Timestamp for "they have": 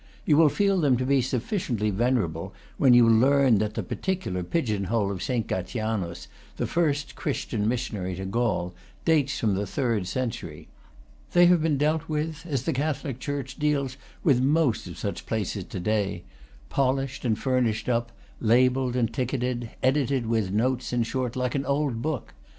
11.33-11.61